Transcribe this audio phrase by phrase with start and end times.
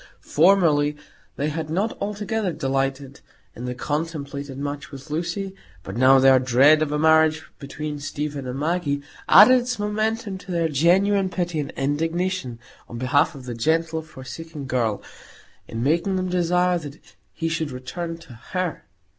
[0.25, 0.97] Formerly
[1.35, 3.19] they had not altogether delighted
[3.55, 8.47] in the contemplated match with Lucy, but now their dread of a marriage between Stephen
[8.47, 12.57] and Maggie added its momentum to their genuine pity and indignation
[12.89, 15.03] on behalf of the gentle forsaken girl,
[15.67, 16.97] in making them desire that
[17.31, 18.85] he should return to her.